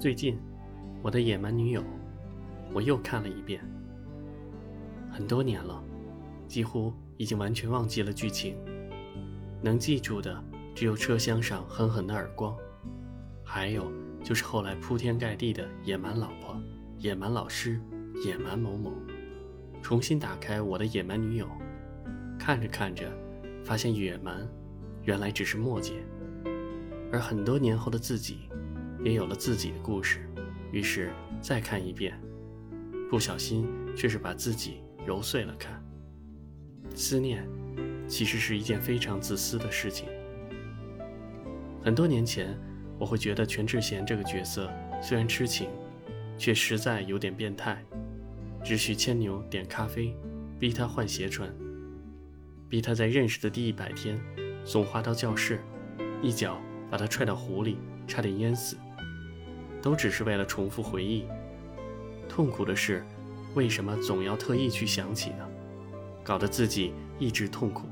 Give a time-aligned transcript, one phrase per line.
[0.00, 0.38] 最近，
[1.02, 1.82] 我的野蛮女友，
[2.72, 3.60] 我又看了一遍。
[5.10, 5.82] 很多年了，
[6.46, 8.54] 几乎已经完全忘记了剧情，
[9.60, 10.40] 能记住的
[10.72, 12.56] 只有车厢上狠狠的耳光，
[13.42, 13.90] 还有
[14.22, 16.56] 就是后来铺天盖地的野蛮老婆、
[16.98, 17.80] 野蛮老师、
[18.24, 18.92] 野蛮某某。
[19.82, 21.48] 重新打开我的野蛮女友，
[22.38, 23.04] 看着看着，
[23.64, 24.48] 发现野蛮
[25.02, 25.94] 原来只是末节。
[27.10, 28.48] 而很多年后的自己，
[29.04, 30.20] 也有了自己的故事。
[30.72, 32.18] 于是再看一遍，
[33.10, 33.66] 不小心
[33.96, 35.82] 却是把自己揉碎了看。
[36.94, 37.46] 思念，
[38.06, 40.08] 其实是一件非常自私的事情。
[41.82, 42.58] 很多年前，
[42.98, 44.70] 我会觉得全智贤这个角色
[45.02, 45.68] 虽然痴情，
[46.36, 47.82] 却实在有点变态。
[48.62, 50.14] 只许牵牛点咖啡，
[50.58, 51.48] 逼他换鞋穿，
[52.68, 54.20] 逼他在认识的第一百天
[54.64, 55.60] 送花到教室，
[56.22, 56.60] 一脚。
[56.90, 58.74] 把他踹到湖里，差点淹死，
[59.88, 61.24] 都只是为了重复回忆。
[62.28, 63.02] 痛苦的是，
[63.54, 65.48] 为什么总要特意去想起呢？
[66.22, 67.86] 搞得自己一直痛苦。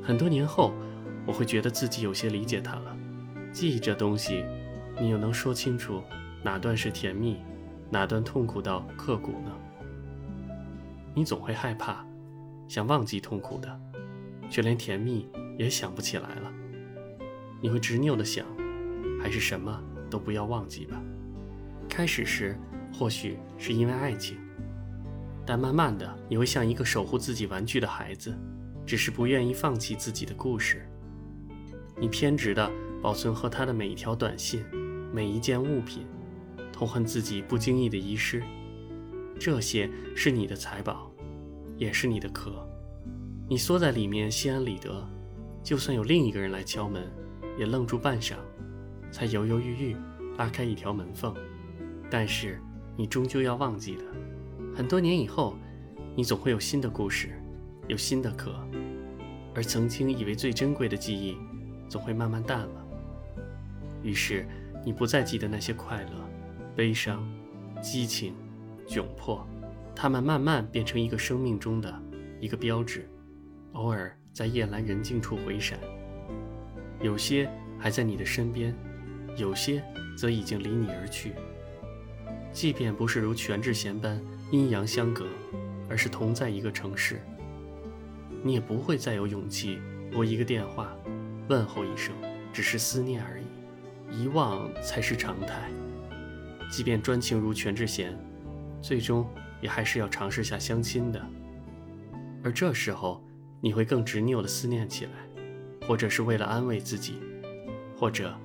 [0.00, 0.72] 很多年后，
[1.26, 2.96] 我会觉得自己有些理解他了。
[3.52, 4.44] 记忆这东西，
[5.00, 6.04] 你又能说清楚
[6.44, 7.38] 哪段是甜蜜，
[7.90, 9.50] 哪段痛苦到刻骨呢？
[11.16, 12.06] 你总会害怕，
[12.68, 13.80] 想忘记痛苦的，
[14.48, 16.52] 却连甜蜜也想不起来了。
[17.60, 18.46] 你会执拗的想，
[19.20, 21.00] 还是什么都不要忘记吧。
[21.88, 22.58] 开始时
[22.92, 24.36] 或许是因为爱情，
[25.46, 28.36] 但慢慢的你会像一个守护自己玩具的孩子，
[28.84, 30.88] 只是不愿意放弃自己的故事。
[31.96, 32.70] 你偏执的
[33.02, 34.64] 保存和他的每一条短信，
[35.12, 36.06] 每一件物品，
[36.72, 38.42] 痛恨自己不经意的遗失。
[39.38, 41.10] 这些是你的财宝，
[41.76, 42.66] 也是你的壳。
[43.48, 45.08] 你缩在里面心安理得，
[45.62, 47.06] 就算有另一个人来敲门。
[47.58, 48.36] 也愣住半晌，
[49.10, 49.96] 才犹犹豫豫
[50.36, 51.34] 拉开一条门缝。
[52.10, 52.60] 但是
[52.96, 54.04] 你终究要忘记的，
[54.74, 55.56] 很多年以后，
[56.16, 57.30] 你总会有新的故事，
[57.86, 58.54] 有新的壳，
[59.54, 61.36] 而曾经以为最珍贵的记忆，
[61.88, 62.86] 总会慢慢淡了。
[64.02, 64.46] 于是
[64.84, 66.10] 你不再记得那些快乐、
[66.74, 67.28] 悲伤、
[67.82, 68.34] 激情、
[68.86, 69.46] 窘迫，
[69.94, 72.02] 它们慢慢变成一个生命中的
[72.40, 73.08] 一个标志，
[73.72, 75.78] 偶尔在夜阑人静处回闪。
[77.02, 78.74] 有些还在你的身边，
[79.38, 79.82] 有些
[80.16, 81.32] 则已经离你而去。
[82.52, 85.26] 即便不是如全智贤般阴阳相隔，
[85.88, 87.22] 而是同在一个城市，
[88.42, 89.80] 你也不会再有勇气
[90.12, 90.92] 拨一个电话，
[91.48, 92.14] 问候一声，
[92.52, 93.44] 只是思念而已。
[94.10, 95.70] 遗忘才是常态。
[96.70, 98.18] 即便专情如全智贤，
[98.82, 99.26] 最终
[99.62, 101.24] 也还是要尝试下相亲的。
[102.42, 103.24] 而这时候，
[103.60, 105.12] 你会更执拗地思念起来。
[105.86, 107.14] 或者是为了安慰自己，
[107.96, 108.38] 或者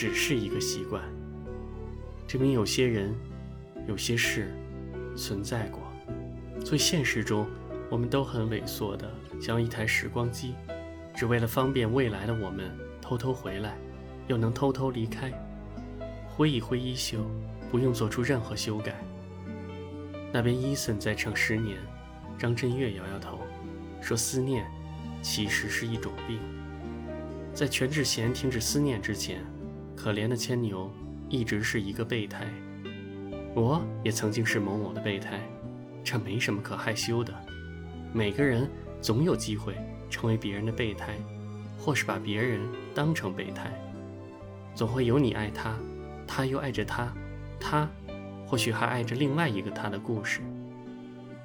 [0.00, 1.02] 只是一个习惯，
[2.26, 3.14] 证明有些人、
[3.86, 4.50] 有些事
[5.14, 5.82] 存在过。
[6.64, 7.46] 所以现实中，
[7.90, 10.54] 我们都很萎缩的，像一台时光机，
[11.14, 13.76] 只为了方便未来的我们偷偷回来，
[14.26, 15.30] 又能偷偷离开，
[16.26, 17.18] 挥一挥衣袖，
[17.70, 18.98] 不用做出任何修改。
[20.32, 21.76] 那边伊森在唱《十年》，
[22.40, 23.40] 张震岳摇摇头，
[24.00, 24.66] 说：“思念
[25.20, 26.38] 其实是一种病。”
[27.52, 29.44] 在全智贤停止思念之前，
[30.02, 30.90] 可怜的牵牛
[31.28, 32.46] 一直是一个备胎。
[33.54, 35.38] 我也曾经是某某的备胎，
[36.02, 37.34] 这没什么可害羞的。
[38.10, 38.66] 每个人
[39.02, 39.76] 总有机会
[40.08, 41.18] 成为别人的备胎，
[41.76, 42.62] 或是把别人
[42.94, 43.70] 当成备胎。
[44.74, 45.76] 总会有你爱他，
[46.26, 47.12] 他又爱着他，
[47.60, 47.86] 他
[48.46, 50.40] 或许还爱着另外一个他的故事。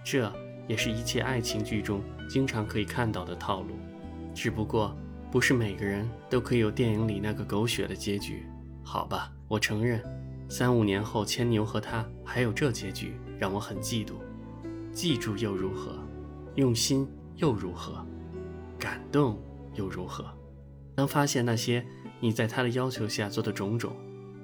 [0.02, 0.32] 这
[0.66, 3.76] 也是一切爱情剧中经常可以看到的套路，
[4.34, 4.96] 只不过。
[5.36, 8.46] 不是每个人都可以有电影里那个狗血的结局，
[8.82, 10.02] 好吧，我承认，
[10.48, 14.14] 三五年后牵牛和他还有这结局，让我很嫉妒。
[14.94, 16.00] 记住又如何？
[16.56, 18.08] 用心又如何？
[18.80, 19.38] 感动
[19.74, 20.26] 又如何？
[20.96, 21.86] 当发现那些
[22.22, 23.94] 你在他的要求下做的种种，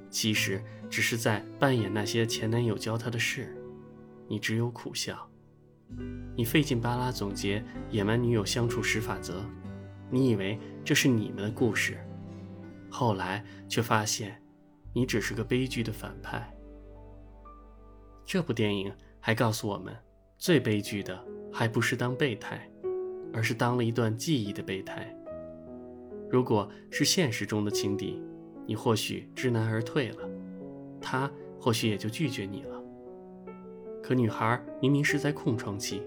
[0.09, 3.55] 其实只是在扮演那些前男友教他的事，
[4.27, 5.25] 你只有苦笑。
[6.35, 9.41] 你费劲巴拉总结野蛮女友相处十法则。
[10.11, 11.97] 你以为这是你们的故事，
[12.89, 14.39] 后来却发现，
[14.93, 16.53] 你只是个悲剧的反派。
[18.25, 19.95] 这部电影还告诉我们，
[20.37, 21.17] 最悲剧的
[21.51, 22.69] 还不是当备胎，
[23.33, 25.15] 而是当了一段记忆的备胎。
[26.29, 28.21] 如果是现实中的情敌，
[28.65, 30.29] 你或许知难而退了，
[31.01, 32.83] 他或许也就拒绝你了。
[34.03, 36.03] 可女孩明明是在空窗期，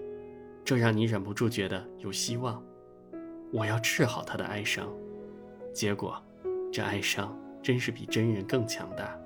[0.63, 2.63] 这让你忍不住觉得有希望。
[3.55, 4.85] 我要治好他的哀伤，
[5.73, 6.21] 结果，
[6.73, 9.17] 这哀伤真是比真人更强大。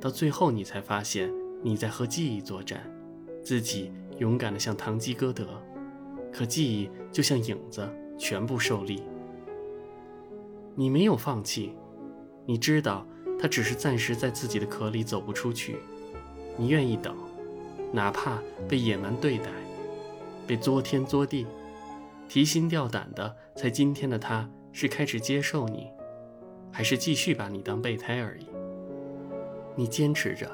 [0.00, 1.28] 到最后你才发现
[1.60, 2.88] 你在和记忆作战，
[3.42, 5.60] 自己勇敢的像堂吉诃德，
[6.32, 7.84] 可记忆就像影子，
[8.16, 9.02] 全部受力。
[10.76, 11.72] 你没有放弃，
[12.46, 13.04] 你知道
[13.36, 15.78] 他只是暂时在自己的壳里走不出去，
[16.56, 17.16] 你愿意等，
[17.92, 19.50] 哪怕被野蛮对待，
[20.46, 21.44] 被作天作地，
[22.34, 23.32] 提心吊胆的。
[23.54, 25.88] 在今天的他是开始接受你，
[26.72, 28.48] 还是继续把你当备胎而已？
[29.76, 30.50] 你坚持着，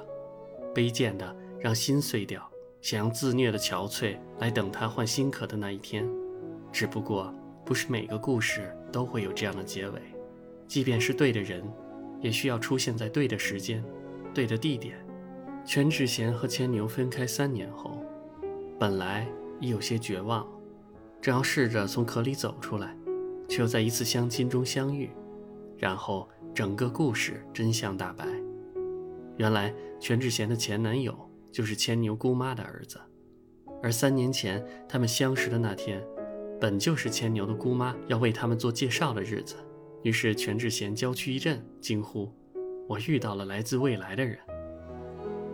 [0.74, 2.46] 卑贱的让心碎掉，
[2.82, 6.06] 想用自虐的憔悴来等他换新壳的那一天。
[6.70, 7.34] 只不过。
[7.64, 10.00] 不是每个故事都会有这样的结尾，
[10.66, 11.62] 即便是对的人，
[12.20, 13.82] 也需要出现在对的时间、
[14.34, 14.98] 对的地点。
[15.64, 18.04] 全智贤和牵牛分开三年后，
[18.76, 19.26] 本来
[19.60, 20.44] 已有些绝望，
[21.20, 22.96] 正要试着从壳里走出来，
[23.48, 25.10] 却又在一次相亲中相遇，
[25.76, 28.26] 然后整个故事真相大白。
[29.36, 31.16] 原来全智贤的前男友
[31.50, 33.00] 就是牵牛姑妈的儿子，
[33.82, 36.02] 而三年前他们相识的那天。
[36.60, 39.56] 本就是牵牛的姑妈要为他们做介绍的日子，
[40.02, 42.30] 于是全智贤娇躯一震，惊呼
[42.86, 44.36] ：“我遇到了来自未来的人。”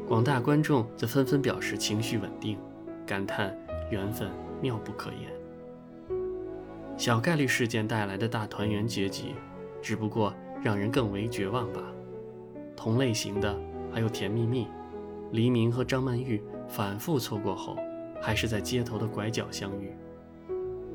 [0.05, 2.59] 广大观众则纷纷表示情绪稳定，
[3.07, 3.57] 感叹
[3.89, 4.29] 缘分
[4.61, 5.36] 妙不可言。
[6.97, 9.35] 小概率事件带来的大团圆结局，
[9.83, 11.83] 只不过让人更为绝望吧。
[12.75, 13.55] 同类型的
[13.93, 14.65] 还有《甜蜜蜜》，
[15.31, 17.77] 黎明和张曼玉反复错过后，
[18.21, 19.93] 还是在街头的拐角相遇。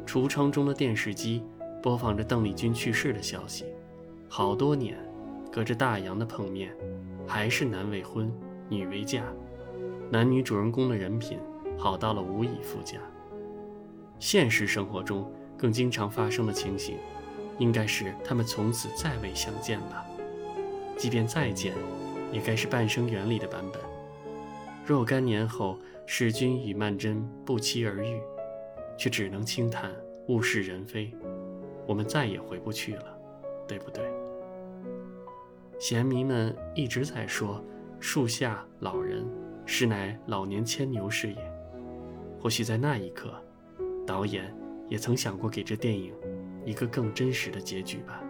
[0.06, 1.44] 橱窗中的电视机
[1.84, 3.66] 播放着邓丽君去世的消息，
[4.28, 4.98] 好多年，
[5.52, 6.76] 隔着大洋的碰面，
[7.28, 8.32] 还是男未婚，
[8.68, 9.24] 女未嫁，
[10.10, 11.38] 男女主人公的人品
[11.78, 12.98] 好到了无以复加。
[14.20, 15.32] 现实生活中
[15.62, 16.98] 更经常发生的情形，
[17.60, 20.04] 应该是他们从此再未相见吧。
[20.98, 21.76] 即便再见，
[22.32, 23.80] 也该是《半生缘》里的版本。
[24.86, 25.78] 若干年后，
[26.08, 28.20] 世君与曼桢不期而遇。
[28.98, 29.92] 却只能轻叹
[30.28, 31.12] 物是人非，
[31.88, 33.18] 我们再也回不去了，
[33.68, 34.04] 对不对？
[35.80, 37.64] 贤迷们一直在说
[38.00, 39.26] 树下老人
[39.66, 41.54] 实乃老年牵牛是也，
[42.40, 43.34] 或许在那一刻，
[44.06, 44.54] 导演
[44.92, 46.14] 也曾想过给这电影
[46.66, 48.22] 一个更真实的结局吧。